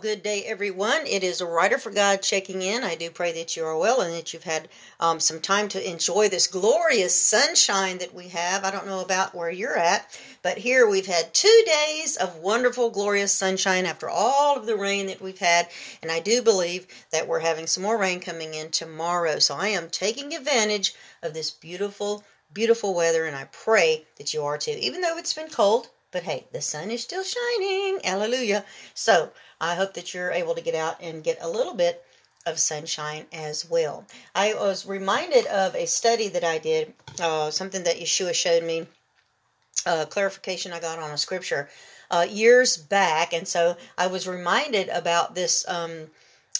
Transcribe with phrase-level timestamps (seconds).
[0.00, 1.06] good day, everyone.
[1.06, 2.82] It is a Writer for God checking in.
[2.84, 5.90] I do pray that you are well and that you've had um, some time to
[5.90, 8.64] enjoy this glorious sunshine that we have.
[8.64, 12.88] I don't know about where you're at, but here we've had two days of wonderful,
[12.88, 15.68] glorious sunshine after all of the rain that we've had.
[16.00, 19.38] And I do believe that we're having some more rain coming in tomorrow.
[19.38, 24.44] So I am taking advantage of this beautiful, beautiful weather, and I pray that you
[24.44, 25.90] are too, even though it's been cold.
[26.12, 28.00] But hey, the sun is still shining.
[28.02, 28.64] Hallelujah.
[28.94, 32.04] So I hope that you're able to get out and get a little bit
[32.46, 34.06] of sunshine as well.
[34.34, 38.86] I was reminded of a study that I did, uh, something that Yeshua showed me,
[39.86, 41.68] uh, clarification I got on a scripture
[42.10, 43.32] uh, years back.
[43.32, 46.08] And so I was reminded about this um,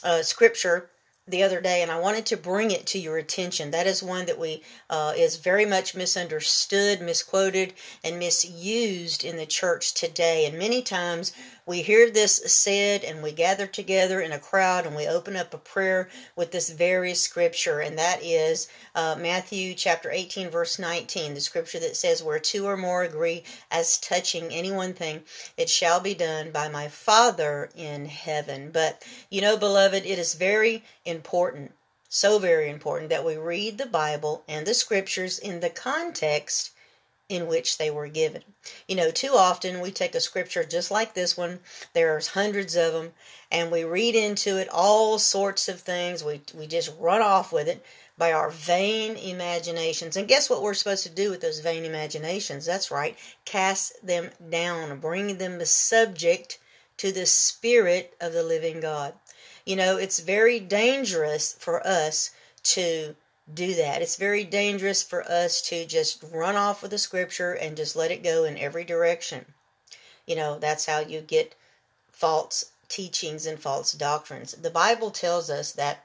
[0.03, 0.91] uh, scripture
[1.31, 3.71] the other day, and I wanted to bring it to your attention.
[3.71, 9.47] That is one that we uh, is very much misunderstood, misquoted, and misused in the
[9.47, 10.47] church today.
[10.47, 11.33] And many times
[11.71, 15.55] we hear this said, and we gather together in a crowd, and we open up
[15.55, 21.35] a prayer with this very scripture, and that is uh, Matthew chapter 18, verse 19,
[21.35, 25.23] the scripture that says, "Where two or more agree as touching any one thing,
[25.57, 30.35] it shall be done by my Father in heaven." But you know, beloved, it is
[30.35, 31.73] very important,
[32.09, 36.73] so very important, that we read the Bible and the scriptures in the context
[37.29, 38.43] in which they were given.
[38.89, 41.61] You know, too often we take a scripture just like this one,
[41.95, 43.13] there's hundreds of them,
[43.53, 46.25] and we read into it all sorts of things.
[46.25, 47.85] We, we just run off with it
[48.19, 50.17] by our vain imaginations.
[50.17, 52.67] And guess what we're supposed to do with those vain imaginations?
[52.67, 56.59] That's right, cast them down, bring them subject
[56.97, 59.15] to the Spirit of the living God.
[59.71, 62.33] You know, it's very dangerous for us
[62.75, 63.15] to
[63.55, 64.03] do that.
[64.03, 68.11] It's very dangerous for us to just run off with the scripture and just let
[68.11, 69.45] it go in every direction.
[70.27, 71.55] You know, that's how you get
[72.11, 74.55] false teachings and false doctrines.
[74.55, 76.05] The Bible tells us that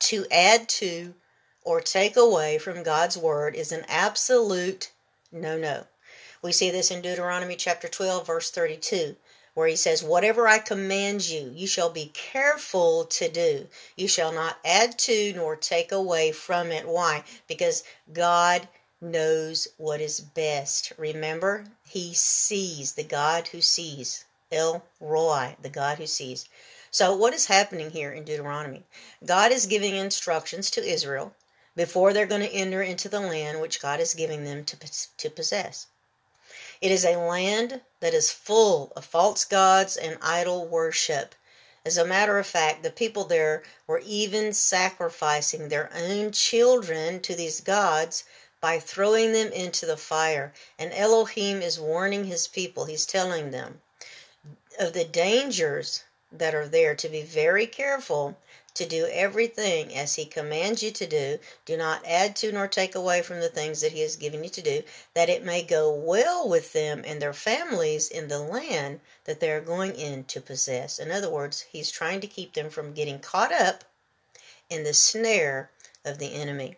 [0.00, 1.14] to add to
[1.62, 4.92] or take away from God's word is an absolute
[5.32, 5.86] no no.
[6.42, 9.16] We see this in Deuteronomy chapter 12, verse 32
[9.56, 13.66] where he says, Whatever I command you, you shall be careful to do.
[13.96, 16.86] You shall not add to nor take away from it.
[16.86, 17.24] Why?
[17.48, 18.68] Because God
[19.00, 20.92] knows what is best.
[20.98, 24.26] Remember, he sees, the God who sees.
[24.52, 26.44] El Roi, the God who sees.
[26.90, 28.84] So, what is happening here in Deuteronomy?
[29.24, 31.34] God is giving instructions to Israel
[31.74, 34.76] before they're going to enter into the land which God is giving them to,
[35.16, 35.86] to possess.
[36.80, 41.34] It is a land that is full of false gods and idol worship.
[41.84, 47.34] As a matter of fact, the people there were even sacrificing their own children to
[47.34, 48.24] these gods
[48.60, 50.52] by throwing them into the fire.
[50.78, 53.80] And Elohim is warning his people, he's telling them
[54.78, 58.36] of the dangers that are there to be very careful
[58.76, 61.38] to do everything as he commands you to do.
[61.64, 64.50] Do not add to nor take away from the things that he has given you
[64.50, 64.82] to do,
[65.14, 69.50] that it may go well with them and their families in the land that they
[69.50, 70.98] are going in to possess.
[70.98, 73.84] In other words, he's trying to keep them from getting caught up
[74.70, 75.70] in the snare
[76.04, 76.76] of the enemy.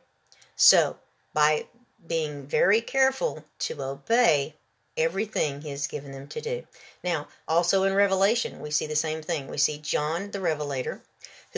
[0.56, 0.96] So,
[1.32, 1.66] by
[2.06, 4.54] being very careful to obey
[4.96, 6.64] everything he has given them to do.
[7.04, 9.46] Now, also in Revelation, we see the same thing.
[9.46, 11.02] We see John the Revelator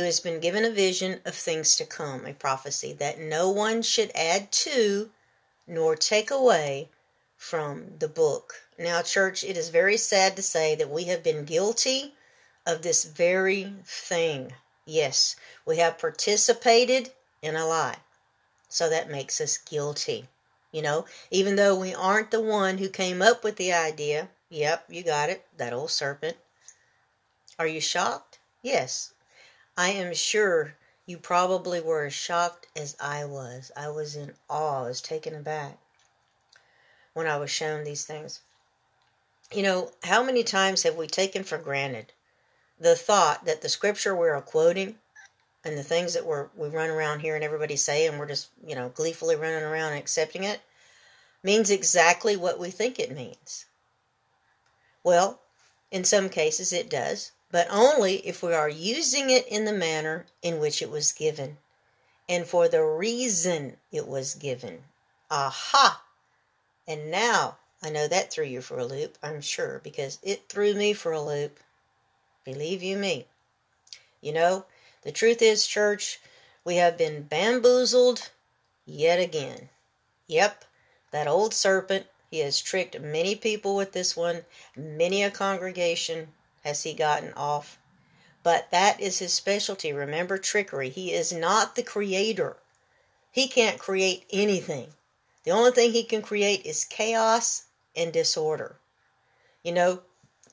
[0.01, 3.83] who has been given a vision of things to come, a prophecy that no one
[3.83, 5.11] should add to
[5.67, 6.89] nor take away
[7.37, 8.55] from the book.
[8.79, 12.15] Now, church, it is very sad to say that we have been guilty
[12.67, 14.55] of this very thing.
[14.87, 17.13] Yes, we have participated
[17.43, 17.99] in a lie.
[18.71, 20.29] So that makes us guilty.
[20.73, 24.31] You know, even though we aren't the one who came up with the idea.
[24.49, 26.39] Yep, you got it, that old serpent.
[27.59, 28.39] Are you shocked?
[28.63, 29.13] Yes,
[29.77, 30.75] I am sure
[31.07, 33.73] you probably were as shocked as I was.
[33.77, 35.79] I was in awe, I was taken aback
[37.15, 38.41] when I was shown these things.
[39.53, 42.13] You know, how many times have we taken for granted
[42.79, 44.97] the thought that the scripture we're quoting
[45.65, 48.49] and the things that we're, we run around here and everybody say and we're just,
[48.65, 50.61] you know, gleefully running around and accepting it
[51.43, 53.67] means exactly what we think it means?
[55.03, 55.41] Well,
[55.91, 60.27] in some cases it does but only if we are using it in the manner
[60.43, 61.57] in which it was given
[62.31, 64.85] and for the reason it was given.
[65.33, 66.01] Aha!
[66.87, 70.75] And now I know that threw you for a loop, I'm sure, because it threw
[70.75, 71.59] me for a loop.
[72.45, 73.27] Believe you me.
[74.21, 74.65] You know,
[75.03, 76.21] the truth is, church,
[76.65, 78.31] we have been bamboozled
[78.87, 79.69] yet again.
[80.29, 80.65] Yep,
[81.11, 84.45] that old serpent, he has tricked many people with this one,
[84.77, 86.29] many a congregation,
[86.63, 87.79] has he gotten off
[88.43, 89.93] But that is his specialty.
[89.93, 90.89] Remember trickery.
[90.89, 92.57] He is not the creator.
[93.31, 94.89] He can't create anything.
[95.45, 97.65] The only thing he can create is chaos
[97.95, 98.77] and disorder.
[99.63, 100.01] You know,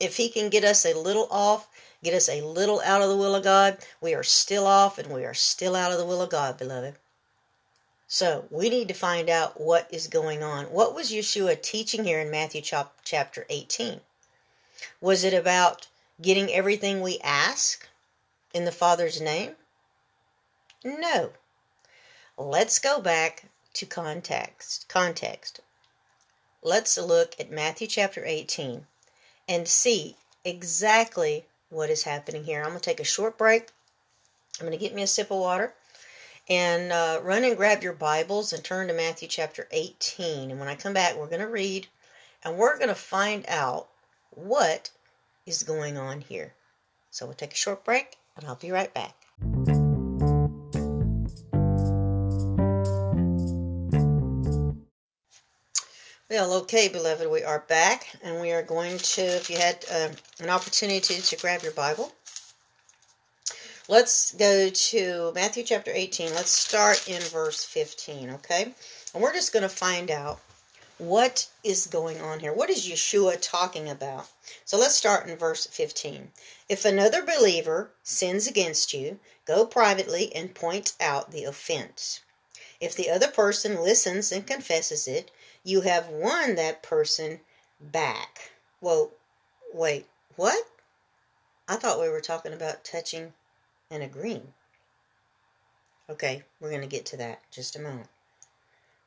[0.00, 1.68] if he can get us a little off,
[2.04, 5.10] get us a little out of the will of God, we are still off and
[5.10, 6.94] we are still out of the will of God, beloved.
[8.06, 10.66] So we need to find out what is going on.
[10.66, 14.00] What was Yeshua teaching here in Matthew chapter 18?
[15.00, 15.88] Was it about
[16.20, 17.88] getting everything we ask
[18.52, 19.52] in the Father's name?
[20.84, 21.30] No.
[22.36, 23.44] Let's go back
[23.74, 24.88] to context.
[24.88, 25.60] Context.
[26.62, 28.86] Let's look at Matthew chapter 18
[29.48, 32.60] and see exactly what is happening here.
[32.60, 33.68] I'm going to take a short break.
[34.60, 35.74] I'm going to get me a sip of water
[36.48, 40.50] and uh, run and grab your Bibles and turn to Matthew chapter 18.
[40.50, 41.86] And when I come back, we're going to read
[42.44, 43.88] and we're going to find out
[44.30, 44.90] what
[45.48, 46.54] is going on here.
[47.10, 49.14] So we'll take a short break and I'll be right back.
[56.30, 60.10] Well, okay, beloved, we are back, and we are going to, if you had uh,
[60.40, 62.12] an opportunity to grab your Bible,
[63.88, 66.34] let's go to Matthew chapter 18.
[66.34, 68.74] Let's start in verse 15, okay?
[69.14, 70.38] And we're just going to find out
[70.98, 72.52] what is going on here.
[72.52, 74.28] What is Yeshua talking about?
[74.64, 76.32] So let's start in verse 15.
[76.68, 82.20] If another believer sins against you, go privately and point out the offense.
[82.80, 85.30] If the other person listens and confesses it,
[85.64, 87.40] you have won that person
[87.80, 88.50] back.
[88.80, 89.10] Well,
[89.72, 90.06] wait,
[90.36, 90.64] what?
[91.68, 93.34] I thought we were talking about touching
[93.90, 94.52] and agreeing.
[96.10, 98.08] Okay, we're going to get to that just a moment.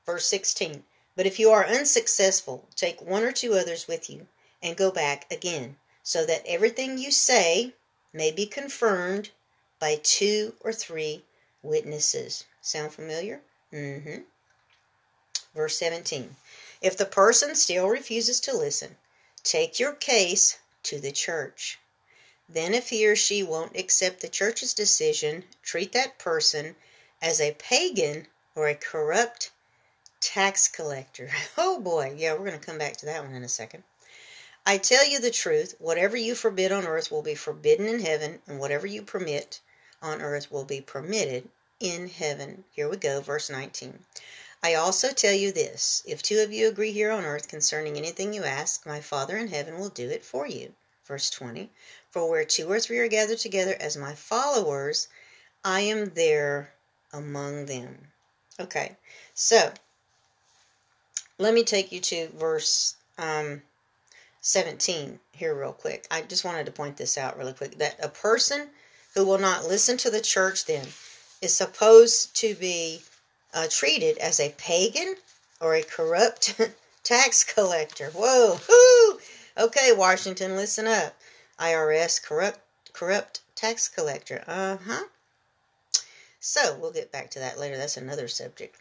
[0.06, 0.84] Verse 16
[1.22, 4.26] But if you are unsuccessful, take one or two others with you
[4.60, 7.76] and go back again, so that everything you say
[8.12, 9.30] may be confirmed
[9.78, 11.24] by two or three
[11.62, 12.46] witnesses.
[12.60, 13.42] Sound familiar?
[13.72, 14.22] Mm hmm.
[15.54, 16.38] Verse 17
[16.82, 18.98] If the person still refuses to listen,
[19.44, 21.78] take your case to the church.
[22.50, 26.76] Then, if he or she won't accept the church's decision, treat that person
[27.22, 28.26] as a pagan
[28.56, 29.52] or a corrupt
[30.22, 31.30] tax collector.
[31.58, 33.84] Oh boy, yeah, we're going to come back to that one in a second.
[34.66, 38.42] I tell you the truth, whatever you forbid on earth will be forbidden in heaven,
[38.46, 39.60] and whatever you permit
[40.02, 42.64] on earth will be permitted in heaven.
[42.72, 44.06] Here we go, verse 19.
[44.64, 48.32] I also tell you this if two of you agree here on earth concerning anything
[48.32, 50.76] you ask, my Father in heaven will do it for you.
[51.04, 51.72] Verse 20
[52.12, 55.08] For where two or three are gathered together as my followers,
[55.66, 56.74] I am there
[57.12, 58.12] among them.
[58.60, 58.96] Okay,
[59.34, 59.74] so
[61.38, 63.62] let me take you to verse um,
[64.42, 66.08] 17 here, real quick.
[66.10, 68.70] I just wanted to point this out really quick that a person
[69.14, 70.88] who will not listen to the church then
[71.42, 73.02] is supposed to be
[73.54, 75.16] uh, treated as a pagan
[75.60, 76.60] or a corrupt
[77.04, 78.12] tax collector.
[78.16, 79.20] Whoa, whoo!
[79.58, 81.16] Okay, Washington, listen up.
[81.60, 82.60] IRS corrupt
[82.94, 84.44] corrupt tax collector.
[84.48, 85.04] Uh huh.
[86.40, 87.78] So we'll get back to that later.
[87.78, 88.78] That's another subject.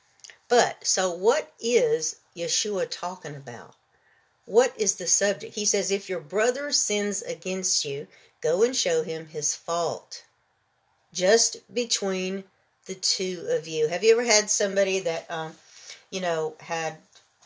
[0.48, 3.74] But so what is Yeshua talking about?
[4.46, 5.54] What is the subject?
[5.54, 8.06] He says, if your brother sins against you,
[8.40, 10.24] go and show him his fault.
[11.12, 12.44] Just between
[12.86, 13.88] the two of you.
[13.88, 15.52] Have you ever had somebody that, um,
[16.10, 16.96] you know, had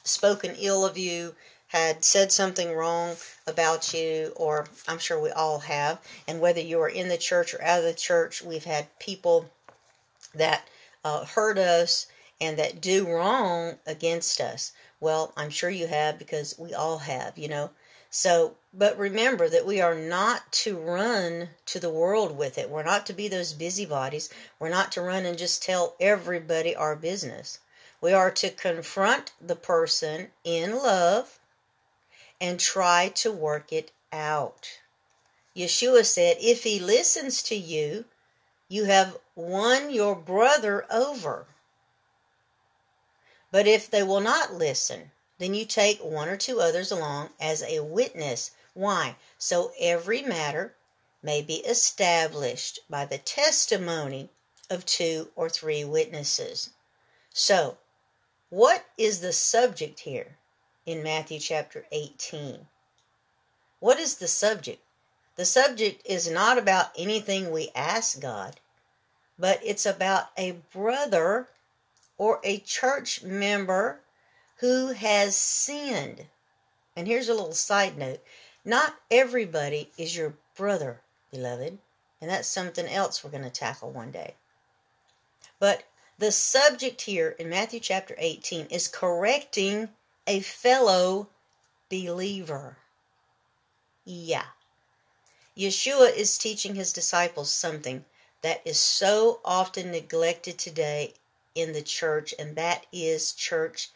[0.05, 1.35] spoken ill of you,
[1.69, 3.17] had said something wrong
[3.47, 7.53] about you, or I'm sure we all have, and whether you are in the church
[7.53, 9.51] or out of the church, we've had people
[10.35, 10.69] that
[11.05, 12.07] uh, hurt us
[12.41, 14.73] and that do wrong against us.
[15.01, 17.71] Well, I'm sure you have because we all have, you know.
[18.11, 22.71] So, but remember that we are not to run to the world with it.
[22.71, 24.31] We're not to be those busybodies.
[24.59, 27.59] We're not to run and just tell everybody our business.
[28.01, 31.41] We are to confront the person in love
[32.41, 34.79] and try to work it out.
[35.57, 38.05] Yeshua said, If he listens to you,
[38.69, 41.47] you have won your brother over.
[43.55, 47.63] But if they will not listen, then you take one or two others along as
[47.63, 48.51] a witness.
[48.73, 49.15] Why?
[49.39, 50.75] So every matter
[51.23, 54.29] may be established by the testimony
[54.69, 56.71] of two or three witnesses.
[57.33, 57.79] So,
[58.51, 60.37] what is the subject here
[60.85, 62.67] in Matthew chapter 18?
[63.79, 64.83] What is the subject?
[65.37, 68.59] The subject is not about anything we ask God,
[69.39, 71.51] but it's about a brother
[72.19, 74.01] or a church member
[74.59, 76.27] who has sinned.
[76.97, 78.21] And here's a little side note
[78.65, 81.79] not everybody is your brother, beloved.
[82.21, 84.35] And that's something else we're going to tackle one day.
[85.59, 85.85] But
[86.19, 89.91] the subject here in Matthew chapter 18 is correcting
[90.27, 91.29] a fellow
[91.91, 92.79] believer.
[94.05, 94.47] Yeah.
[95.57, 98.05] Yeshua is teaching his disciples something
[98.43, 101.15] that is so often neglected today
[101.55, 103.91] in the church, and that is church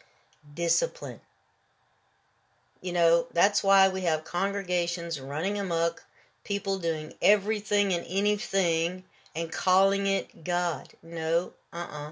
[0.55, 1.19] discipline.
[2.81, 6.05] You know, that's why we have congregations running amok,
[6.43, 9.03] people doing everything and anything
[9.35, 10.93] and calling it God.
[11.03, 12.07] No, uh uh-uh.
[12.09, 12.11] uh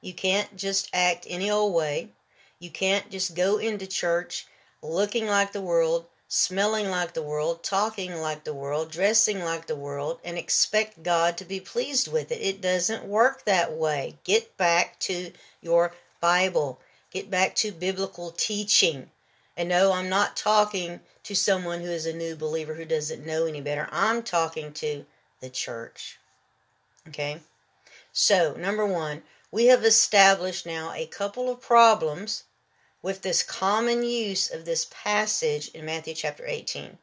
[0.00, 2.10] You can't just act any old way.
[2.58, 4.46] You can't just go into church
[4.82, 9.76] looking like the world, smelling like the world, talking like the world, dressing like the
[9.76, 12.40] world, and expect God to be pleased with it.
[12.40, 14.16] It doesn't work that way.
[14.24, 19.10] Get back to your Bible, get back to biblical teaching.
[19.58, 23.44] And no, I'm not talking to someone who is a new believer who doesn't know
[23.44, 23.86] any better.
[23.92, 25.04] I'm talking to
[25.40, 26.18] the church.
[27.08, 27.40] Okay?
[28.10, 32.44] So, number one, we have established now a couple of problems
[33.02, 36.96] with this common use of this passage in Matthew chapter 18,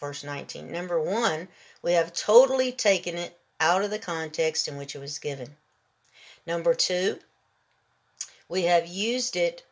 [0.00, 0.70] verse 19.
[0.70, 1.48] Number one,
[1.80, 5.56] we have totally taken it out of the context in which it was given.
[6.46, 7.18] Number two,
[8.48, 9.64] we have used it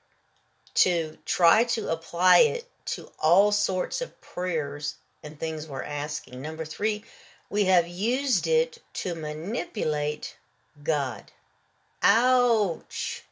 [0.74, 6.40] to try to apply it to all sorts of prayers and things we're asking.
[6.40, 7.04] Number three,
[7.50, 10.36] we have used it to manipulate
[10.84, 11.32] God.
[12.02, 13.24] Ouch!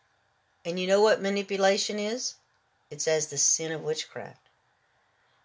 [0.65, 2.37] And you know what manipulation is?
[2.91, 4.49] It's as the sin of witchcraft.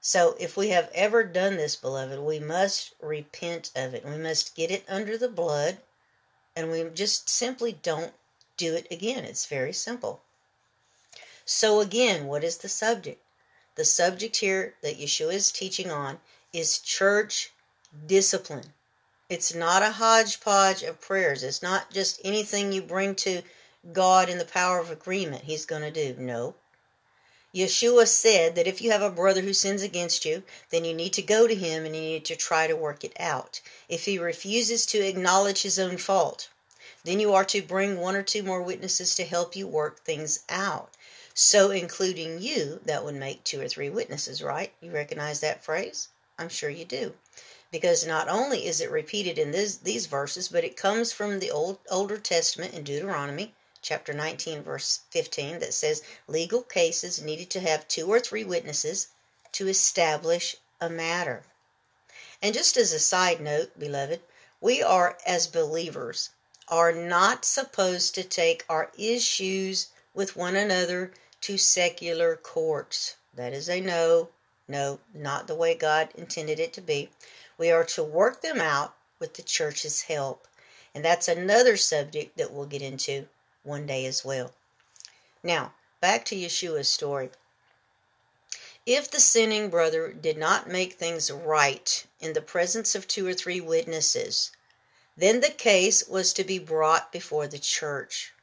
[0.02, 4.06] So if we have ever done this, beloved, we must repent of it.
[4.06, 5.80] We must get it under the blood,
[6.56, 8.14] and we just simply don't
[8.56, 9.26] do it again.
[9.26, 10.22] It's very simple.
[11.44, 13.22] So, again, what is the subject?
[13.76, 16.20] The subject here that Yeshua is teaching on
[16.54, 17.52] is church
[18.06, 18.74] discipline.
[19.30, 21.44] It's not a hodgepodge of prayers.
[21.44, 23.42] It's not just anything you bring to
[23.94, 26.20] God in the power of agreement He's going to do.
[26.22, 26.56] No.
[27.56, 31.14] Yeshua said that if you have a brother who sins against you, then you need
[31.14, 33.60] to go to him and you need to try to work it out.
[33.88, 36.50] If he refuses to acknowledge his own fault,
[37.04, 40.42] then you are to bring one or two more witnesses to help you work things
[40.48, 40.96] out.
[41.34, 44.72] So, including you, that would make two or three witnesses, right?
[44.80, 46.10] You recognize that phrase?
[46.38, 47.14] I'm sure you do.
[47.72, 51.50] Because not only is it repeated in this, these verses, but it comes from the
[51.50, 57.60] Old Older Testament in Deuteronomy chapter 19, verse 15, that says legal cases needed to
[57.60, 59.08] have two or three witnesses
[59.52, 61.44] to establish a matter.
[62.42, 64.22] And just as a side note, beloved,
[64.62, 66.30] we are, as believers,
[66.68, 73.16] are not supposed to take our issues with one another to secular courts.
[73.34, 74.30] That is a no,
[74.68, 77.10] no, not the way God intended it to be.
[77.58, 80.48] We are to work them out with the church's help.
[80.94, 83.28] And that's another subject that we'll get into
[83.64, 84.54] one day as well.
[85.44, 87.32] Now, back to Yeshua's story.
[88.86, 93.34] If the sinning brother did not make things right in the presence of two or
[93.34, 94.52] three witnesses,
[95.16, 98.34] then the case was to be brought before the church.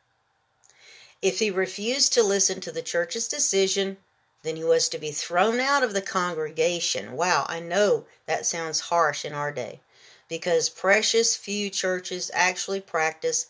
[1.23, 3.97] If he refused to listen to the church's decision,
[4.43, 7.13] then he was to be thrown out of the congregation.
[7.13, 9.81] Wow, I know that sounds harsh in our day
[10.29, 13.47] because precious few churches actually practice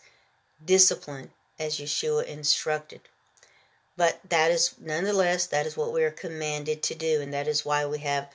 [0.65, 3.01] discipline as Yeshua instructed.
[3.95, 7.65] But that is, nonetheless, that is what we are commanded to do, and that is
[7.65, 8.29] why we have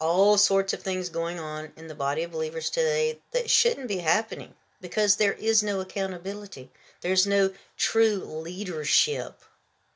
[0.00, 3.98] all sorts of things going on in the body of believers today that shouldn't be
[3.98, 6.70] happening because there is no accountability.
[7.00, 9.42] There's no true leadership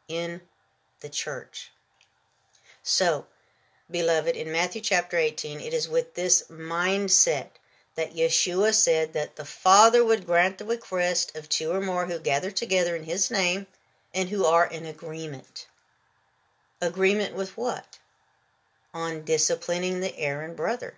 [0.08, 0.40] in
[1.00, 1.70] the church.
[2.82, 3.26] So,
[3.90, 7.50] beloved, in Matthew chapter 18, it is with this mindset
[7.94, 12.18] that Yeshua said that the Father would grant the request of two or more who
[12.18, 13.66] gather together in His name
[14.14, 15.66] and who are in agreement.
[16.80, 17.98] Agreement with what?
[18.94, 20.94] On disciplining the erring brother.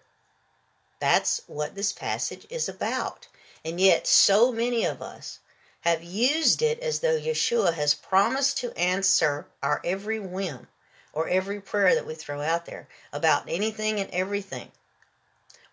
[1.01, 3.27] That's what this passage is about.
[3.65, 5.41] And yet, so many of us
[5.81, 10.67] have used it as though Yeshua has promised to answer our every whim
[11.13, 14.71] or every prayer that we throw out there about anything and everything.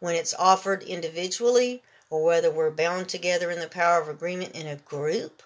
[0.01, 4.65] When it's offered individually or whether we're bound together in the power of agreement in
[4.65, 5.43] a group,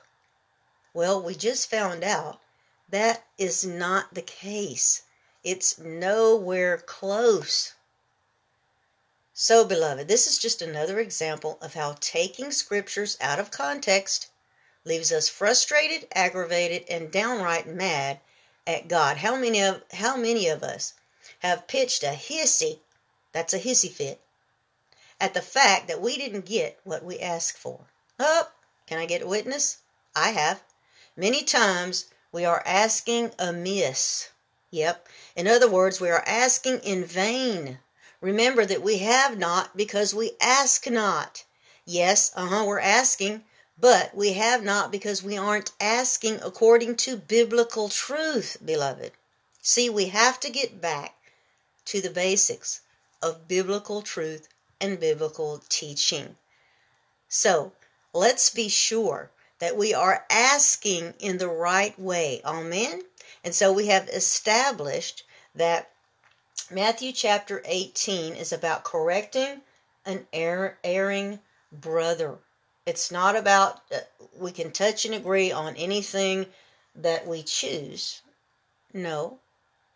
[0.94, 2.40] well, we just found out
[2.88, 5.02] that is not the case.
[5.44, 7.74] It's nowhere close.
[9.34, 14.30] So, beloved, this is just another example of how taking scriptures out of context
[14.86, 18.22] leaves us frustrated, aggravated, and downright mad
[18.66, 19.18] at God.
[19.18, 20.94] How many of how many of us
[21.40, 22.80] have pitched a hissy,
[23.34, 24.22] that's a hissy fit,
[25.20, 27.80] at the fact that we didn't get what we asked for.
[28.20, 28.50] Oh,
[28.86, 29.78] can I get a witness?
[30.16, 30.62] I have.
[31.16, 34.30] Many times we are asking amiss.
[34.72, 35.08] Yep.
[35.36, 37.80] In other words, we are asking in vain.
[38.20, 41.46] Remember that we have not because we ask not.
[41.86, 43.44] Yes, uh huh, we're asking,
[43.80, 49.12] but we have not because we aren't asking according to biblical truth, beloved.
[49.62, 51.16] See, we have to get back
[51.86, 52.82] to the basics
[53.22, 54.48] of biblical truth
[54.80, 56.36] and biblical teaching.
[57.28, 57.74] So,
[58.14, 62.42] let's be sure that we are asking in the right way.
[62.46, 63.02] Amen.
[63.44, 65.92] And so we have established that
[66.70, 69.62] Matthew chapter 18 is about correcting
[70.06, 71.40] an err- erring
[71.72, 72.38] brother.
[72.86, 74.00] It's not about, uh,
[74.38, 76.48] we can touch and agree on anything
[76.96, 78.22] that we choose.
[78.94, 79.40] No,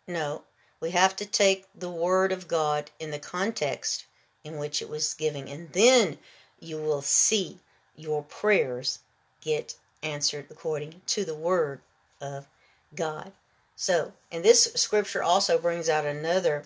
[0.06, 0.42] no.
[0.80, 4.06] We have to take the Word of God in the context
[4.44, 5.48] in which it was giving.
[5.48, 6.18] and then
[6.60, 7.58] you will see
[7.96, 9.00] your prayers
[9.40, 11.80] get answered according to the Word
[12.20, 12.46] of
[12.94, 13.32] God.
[13.76, 16.64] So, and this scripture also brings out another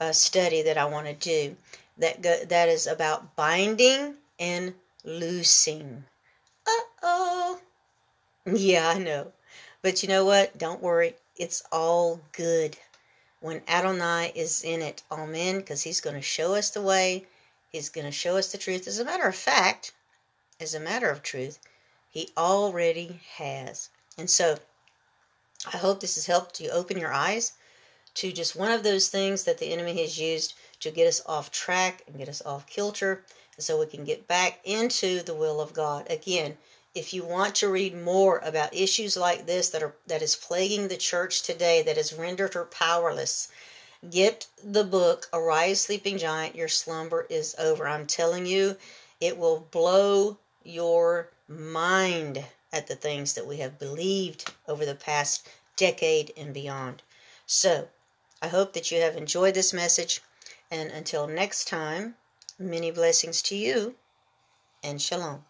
[0.00, 1.56] uh, study that I want to do
[1.98, 6.04] that go, that is about binding and loosing.
[6.66, 7.60] Uh oh.
[8.46, 9.32] Yeah, I know.
[9.82, 10.56] But you know what?
[10.58, 11.14] Don't worry.
[11.36, 12.76] It's all good
[13.40, 15.02] when Adonai is in it.
[15.10, 15.58] Amen.
[15.58, 17.26] Because he's going to show us the way.
[17.70, 18.86] He's going to show us the truth.
[18.86, 19.92] As a matter of fact,
[20.60, 21.58] as a matter of truth,
[22.08, 23.90] he already has.
[24.16, 24.56] And so
[25.72, 27.52] I hope this has helped you open your eyes
[28.14, 31.50] to just one of those things that the enemy has used to get us off
[31.50, 33.24] track and get us off kilter
[33.58, 36.06] so we can get back into the will of God.
[36.10, 36.56] Again,
[36.94, 40.88] if you want to read more about issues like this that are that is plaguing
[40.88, 43.48] the church today that has rendered her powerless,
[44.10, 47.86] get the book Arise Sleeping Giant, Your Slumber is Over.
[47.86, 48.76] I'm telling you,
[49.20, 55.48] it will blow your mind at the things that we have believed over the past
[55.76, 57.02] decade and beyond.
[57.46, 57.88] So,
[58.42, 60.20] I hope that you have enjoyed this message.
[60.70, 62.16] And until next time,
[62.58, 63.94] many blessings to you
[64.82, 65.44] and shalom.